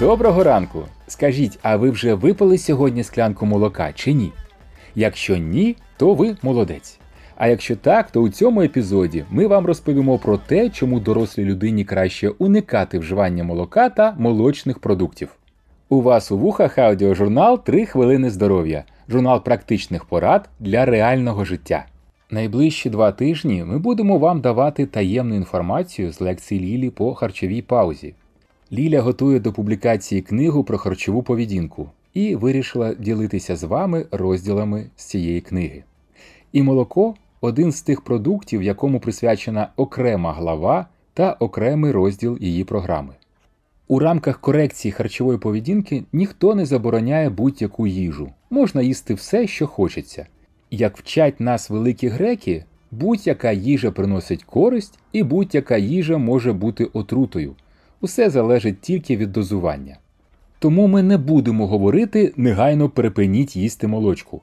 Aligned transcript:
Доброго 0.00 0.44
ранку! 0.44 0.82
Скажіть, 1.06 1.58
а 1.62 1.76
ви 1.76 1.90
вже 1.90 2.14
випили 2.14 2.58
сьогодні 2.58 3.04
склянку 3.04 3.46
молока 3.46 3.92
чи 3.92 4.12
ні? 4.12 4.32
Якщо 4.94 5.36
ні, 5.36 5.76
то 5.96 6.14
ви 6.14 6.36
молодець. 6.42 6.98
А 7.36 7.48
якщо 7.48 7.76
так, 7.76 8.10
то 8.10 8.20
у 8.20 8.28
цьому 8.28 8.62
епізоді 8.62 9.24
ми 9.30 9.46
вам 9.46 9.66
розповімо 9.66 10.18
про 10.18 10.38
те, 10.38 10.70
чому 10.70 11.00
дорослій 11.00 11.44
людині 11.44 11.84
краще 11.84 12.28
уникати 12.28 12.98
вживання 12.98 13.44
молока 13.44 13.88
та 13.88 14.14
молочних 14.18 14.78
продуктів. 14.78 15.28
У 15.88 16.02
вас 16.02 16.32
у 16.32 16.38
вухах 16.38 16.78
аудіожурнал 16.78 17.54
«3 17.66 17.86
хвилини 17.86 18.30
здоров'я, 18.30 18.84
журнал 19.08 19.44
практичних 19.44 20.04
порад 20.04 20.48
для 20.60 20.84
реального 20.84 21.44
життя. 21.44 21.86
Найближчі 22.30 22.90
два 22.90 23.12
тижні 23.12 23.64
ми 23.64 23.78
будемо 23.78 24.18
вам 24.18 24.40
давати 24.40 24.86
таємну 24.86 25.34
інформацію 25.34 26.12
з 26.12 26.20
лекцій 26.20 26.60
Лілі 26.60 26.90
по 26.90 27.14
харчовій 27.14 27.62
паузі. 27.62 28.14
Ліля 28.72 29.00
готує 29.00 29.40
до 29.40 29.52
публікації 29.52 30.22
книгу 30.22 30.64
про 30.64 30.78
харчову 30.78 31.22
поведінку 31.22 31.88
і 32.14 32.36
вирішила 32.36 32.94
ділитися 32.94 33.56
з 33.56 33.64
вами 33.64 34.06
розділами 34.10 34.86
з 34.96 35.04
цієї 35.04 35.40
книги. 35.40 35.82
І 36.52 36.62
молоко 36.62 37.14
один 37.40 37.72
з 37.72 37.82
тих 37.82 38.00
продуктів, 38.00 38.62
якому 38.62 39.00
присвячена 39.00 39.68
окрема 39.76 40.32
глава 40.32 40.86
та 41.14 41.32
окремий 41.32 41.92
розділ 41.92 42.38
її 42.40 42.64
програми. 42.64 43.14
У 43.88 43.98
рамках 43.98 44.40
корекції 44.40 44.92
харчової 44.92 45.38
поведінки 45.38 46.04
ніхто 46.12 46.54
не 46.54 46.66
забороняє 46.66 47.30
будь-яку 47.30 47.86
їжу, 47.86 48.30
можна 48.50 48.82
їсти 48.82 49.14
все, 49.14 49.46
що 49.46 49.66
хочеться. 49.66 50.26
Як 50.70 50.98
вчать 50.98 51.40
нас 51.40 51.70
великі 51.70 52.08
греки, 52.08 52.64
будь-яка 52.90 53.52
їжа 53.52 53.90
приносить 53.90 54.44
користь 54.44 54.98
і 55.12 55.22
будь-яка 55.22 55.76
їжа 55.76 56.18
може 56.18 56.52
бути 56.52 56.84
отрутою. 56.84 57.54
Усе 58.00 58.30
залежить 58.30 58.80
тільки 58.80 59.16
від 59.16 59.32
дозування. 59.32 59.96
Тому 60.58 60.86
ми 60.86 61.02
не 61.02 61.18
будемо 61.18 61.66
говорити 61.66 62.32
негайно 62.36 62.88
перепиніть 62.88 63.56
їсти 63.56 63.86
молочку. 63.86 64.40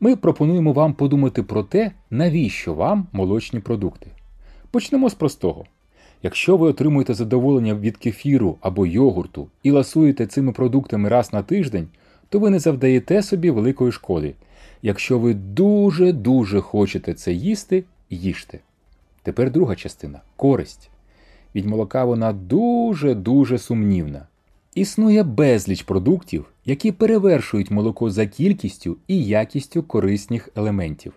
Ми 0.00 0.16
пропонуємо 0.16 0.72
вам 0.72 0.94
подумати 0.94 1.42
про 1.42 1.62
те, 1.62 1.92
навіщо 2.10 2.74
вам 2.74 3.06
молочні 3.12 3.60
продукти. 3.60 4.06
Почнемо 4.70 5.10
з 5.10 5.14
простого. 5.14 5.64
Якщо 6.22 6.56
ви 6.56 6.68
отримуєте 6.68 7.14
задоволення 7.14 7.74
від 7.74 7.96
кефіру 7.96 8.56
або 8.60 8.86
йогурту 8.86 9.48
і 9.62 9.70
ласуєте 9.70 10.26
цими 10.26 10.52
продуктами 10.52 11.08
раз 11.08 11.32
на 11.32 11.42
тиждень, 11.42 11.88
то 12.28 12.38
ви 12.38 12.50
не 12.50 12.58
завдаєте 12.58 13.22
собі 13.22 13.50
великої 13.50 13.92
шкоди. 13.92 14.34
Якщо 14.82 15.18
ви 15.18 15.34
дуже-дуже 15.34 16.60
хочете 16.60 17.14
це 17.14 17.32
їсти, 17.32 17.84
їжте. 18.10 18.58
Тепер 19.22 19.50
друга 19.50 19.76
частина 19.76 20.20
користь. 20.36 20.90
Від 21.56 21.66
молока 21.66 22.04
вона 22.04 22.32
дуже-дуже 22.32 23.58
сумнівна. 23.58 24.26
Існує 24.74 25.22
безліч 25.22 25.82
продуктів, 25.82 26.44
які 26.64 26.92
перевершують 26.92 27.70
молоко 27.70 28.10
за 28.10 28.26
кількістю 28.26 28.96
і 29.08 29.24
якістю 29.24 29.82
корисних 29.82 30.48
елементів. 30.56 31.12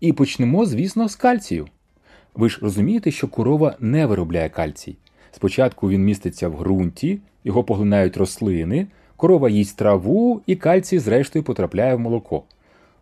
І 0.00 0.12
почнемо, 0.12 0.66
звісно, 0.66 1.08
з 1.08 1.16
кальцію. 1.16 1.66
Ви 2.34 2.48
ж 2.48 2.58
розумієте, 2.62 3.10
що 3.10 3.28
корова 3.28 3.76
не 3.80 4.06
виробляє 4.06 4.48
кальцій. 4.48 4.96
Спочатку 5.32 5.90
він 5.90 6.04
міститься 6.04 6.48
в 6.48 6.58
ґрунті, 6.58 7.20
його 7.44 7.64
поглинають 7.64 8.16
рослини, 8.16 8.86
корова 9.16 9.48
їсть 9.48 9.76
траву 9.76 10.40
і 10.46 10.56
кальцій, 10.56 10.98
зрештою, 10.98 11.44
потрапляє 11.44 11.94
в 11.94 12.00
молоко. 12.00 12.42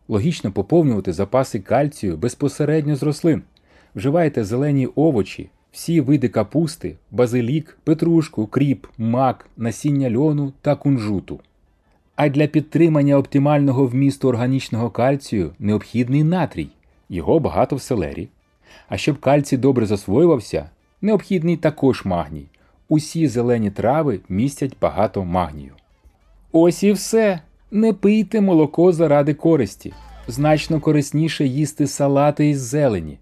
Логічно 0.08 0.52
поповнювати 0.52 1.12
запаси 1.12 1.60
кальцію 1.60 2.16
безпосередньо 2.16 2.96
з 2.96 3.02
рослин. 3.02 3.42
Вживайте 3.94 4.44
зелені 4.44 4.86
овочі, 4.86 5.50
всі 5.72 6.00
види 6.00 6.28
капусти, 6.28 6.96
базилік, 7.10 7.78
петрушку, 7.84 8.46
кріп, 8.46 8.86
мак, 8.98 9.46
насіння 9.56 10.18
льону 10.18 10.52
та 10.60 10.76
кунжуту. 10.76 11.40
А 12.16 12.28
для 12.28 12.46
підтримання 12.46 13.16
оптимального 13.18 13.86
вмісту 13.86 14.28
органічного 14.28 14.90
кальцію 14.90 15.50
необхідний 15.58 16.24
натрій, 16.24 16.68
його 17.08 17.40
багато 17.40 17.76
в 17.76 17.82
селері. 17.82 18.28
А 18.88 18.96
щоб 18.96 19.20
кальцій 19.20 19.56
добре 19.56 19.86
засвоювався, 19.86 20.70
необхідний 21.02 21.56
також 21.56 22.04
магній. 22.04 22.46
Усі 22.88 23.28
зелені 23.28 23.70
трави 23.70 24.20
містять 24.28 24.76
багато 24.80 25.24
магнію. 25.24 25.72
Ось 26.52 26.82
і 26.82 26.92
все. 26.92 27.40
Не 27.70 27.92
пийте 27.92 28.40
молоко 28.40 28.92
заради 28.92 29.34
користі. 29.34 29.92
Значно 30.28 30.80
корисніше 30.80 31.46
їсти 31.46 31.86
салати 31.86 32.48
із 32.48 32.60
зелені. 32.60 33.18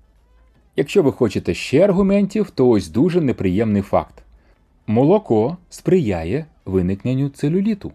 Якщо 0.78 1.02
ви 1.02 1.12
хочете 1.12 1.54
ще 1.54 1.84
аргументів, 1.84 2.50
то 2.50 2.68
ось 2.68 2.88
дуже 2.88 3.20
неприємний 3.20 3.82
факт: 3.82 4.22
молоко 4.86 5.56
сприяє 5.70 6.46
виникненню 6.64 7.28
целюліту, 7.28 7.92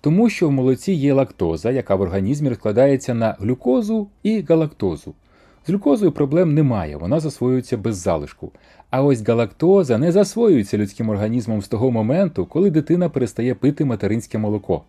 тому 0.00 0.30
що 0.30 0.48
в 0.48 0.52
молоці 0.52 0.92
є 0.92 1.12
лактоза, 1.12 1.70
яка 1.70 1.94
в 1.94 2.00
організмі 2.00 2.48
розкладається 2.48 3.14
на 3.14 3.36
глюкозу 3.38 4.08
і 4.22 4.40
галактозу. 4.40 5.14
З 5.66 5.70
глюкозою 5.70 6.12
проблем 6.12 6.54
немає, 6.54 6.96
вона 6.96 7.20
засвоюється 7.20 7.76
без 7.76 7.96
залишку. 7.96 8.52
А 8.90 9.02
ось 9.02 9.22
галактоза 9.22 9.98
не 9.98 10.12
засвоюється 10.12 10.78
людським 10.78 11.08
організмом 11.08 11.62
з 11.62 11.68
того 11.68 11.90
моменту, 11.90 12.46
коли 12.46 12.70
дитина 12.70 13.08
перестає 13.08 13.54
пити 13.54 13.84
материнське 13.84 14.38
молоко. 14.38 14.82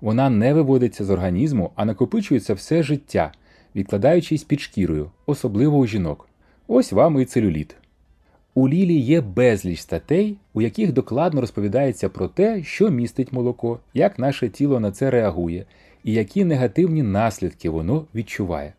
Вона 0.00 0.30
не 0.30 0.54
виводиться 0.54 1.04
з 1.04 1.10
організму, 1.10 1.70
а 1.74 1.84
накопичується 1.84 2.54
все 2.54 2.82
життя, 2.82 3.32
відкладаючись 3.76 4.44
під 4.44 4.60
шкірою, 4.60 5.10
особливо 5.26 5.78
у 5.78 5.86
жінок. 5.86 6.25
Ось 6.68 6.92
вам 6.92 7.20
і 7.20 7.24
целюліт. 7.24 7.76
У 8.54 8.68
Лілі 8.68 8.94
є 8.94 9.20
безліч 9.20 9.80
статей, 9.80 10.36
у 10.54 10.62
яких 10.62 10.92
докладно 10.92 11.40
розповідається 11.40 12.08
про 12.08 12.28
те, 12.28 12.62
що 12.62 12.90
містить 12.90 13.32
молоко, 13.32 13.78
як 13.94 14.18
наше 14.18 14.48
тіло 14.48 14.80
на 14.80 14.92
це 14.92 15.10
реагує, 15.10 15.64
і 16.04 16.12
які 16.12 16.44
негативні 16.44 17.02
наслідки 17.02 17.70
воно 17.70 18.04
відчуває. 18.14 18.72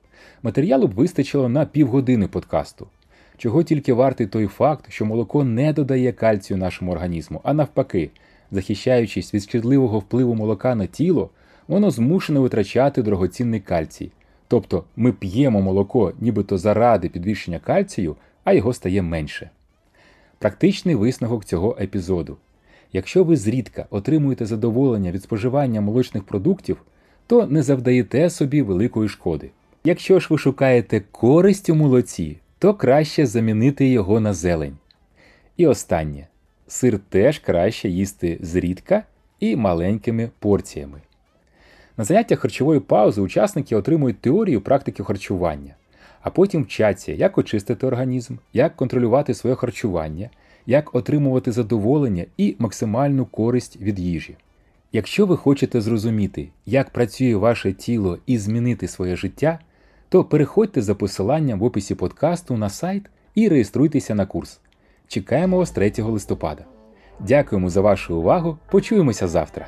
Матеріалу 0.44 0.88
б 0.88 0.94
вистачило 0.94 1.50
на 1.50 1.66
півгодини 1.66 2.28
подкасту. 2.28 2.88
Чого 3.38 3.64
тільки 3.64 3.94
вартий 3.94 4.28
той 4.28 4.48
факт, 4.48 4.86
що 4.90 5.06
молоко 5.06 5.44
не 5.44 5.74
додає 5.74 6.12
кальцію 6.12 6.58
нашому 6.58 6.92
організму, 6.92 7.42
а 7.44 7.54
навпаки, 7.54 8.10
захищаючись 8.52 9.34
від 9.34 9.44
шкідливого 9.44 10.00
впливу 10.00 10.36
молока 10.36 10.76
на 10.76 10.86
тіло, 10.86 11.30
воно 11.68 11.92
змушено 11.92 12.42
витрачати 12.42 13.02
дорогоцінний 13.02 13.60
кальцій. 13.60 14.12
Тобто 14.48 14.84
ми 14.96 15.12
п'ємо 15.12 15.62
молоко 15.62 16.14
нібито 16.20 16.58
заради 16.58 17.10
підвищення 17.10 17.60
кальцію, 17.60 18.16
а 18.44 18.54
його 18.54 18.74
стає 18.74 19.02
менше. 19.02 19.50
Практичний 20.40 20.96
висновок 20.96 21.46
цього 21.46 21.78
епізоду. 21.82 22.38
Якщо 22.94 23.24
ви 23.24 23.38
зрідка 23.38 23.86
отримуєте 23.90 24.46
задоволення 24.46 25.12
від 25.12 25.24
споживання 25.24 25.82
молочних 25.82 26.24
продуктів, 26.24 26.78
то 27.28 27.46
не 27.46 27.64
завдаєте 27.64 28.30
собі 28.30 28.62
великої 28.62 29.10
шкоди. 29.10 29.50
Якщо 29.84 30.20
ж 30.20 30.28
ви 30.30 30.38
шукаєте 30.38 31.02
користь 31.12 31.70
у 31.70 31.76
молоці, 31.76 32.38
то 32.60 32.74
краще 32.74 33.26
замінити 33.26 33.88
його 33.88 34.20
на 34.20 34.34
зелень. 34.34 34.78
І 35.58 35.68
останнє 35.68 36.28
сир 36.68 37.00
теж 37.10 37.40
краще 37.40 37.90
їсти 37.90 38.38
зрідка 38.42 39.04
і 39.40 39.56
маленькими 39.56 40.30
порціями. 40.40 41.02
На 41.98 42.04
заняттях 42.04 42.40
харчової 42.40 42.80
паузи 42.80 43.22
учасники 43.22 43.76
отримують 43.76 44.22
теорію 44.22 44.62
практики 44.62 45.04
харчування, 45.04 45.76
а 46.22 46.30
потім 46.30 46.64
вчаться, 46.64 47.12
як 47.12 47.38
очистити 47.38 47.88
організм, 47.88 48.36
як 48.54 48.76
контролювати 48.76 49.34
своє 49.34 49.56
харчування, 49.56 50.30
як 50.66 50.96
отримувати 50.96 51.52
задоволення 51.52 52.26
і 52.38 52.56
максимальну 52.60 53.26
користь 53.26 53.82
від 53.82 54.00
їжі. 54.00 54.36
Якщо 54.92 55.26
ви 55.26 55.38
хочете 55.38 55.82
зрозуміти, 55.82 56.50
як 56.66 56.90
працює 56.90 57.36
ваше 57.36 57.74
тіло 57.74 58.18
і 58.26 58.38
змінити 58.38 58.88
своє 58.88 59.16
життя, 59.16 59.60
то 60.10 60.24
переходьте 60.24 60.82
за 60.82 60.96
посиланням 60.96 61.60
в 61.60 61.64
описі 61.64 61.96
подкасту 61.96 62.58
на 62.58 62.70
сайт 62.70 63.04
і 63.36 63.48
реєструйтеся 63.48 64.16
на 64.16 64.26
курс. 64.26 64.60
Чекаємо 65.08 65.58
вас 65.58 65.72
3 65.72 65.94
листопада. 65.98 66.66
Дякуємо 67.20 67.70
за 67.70 67.82
вашу 67.82 68.18
увагу. 68.18 68.58
Почуємося 68.72 69.28
завтра. 69.28 69.68